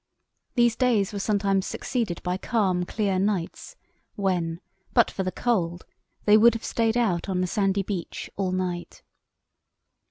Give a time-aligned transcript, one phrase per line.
[0.55, 3.75] These days were sometimes succeeded by calm, clear nights,
[4.15, 4.59] when,
[4.93, 5.85] but for the cold,
[6.25, 9.03] they would have stayed out on the sandy beach all night.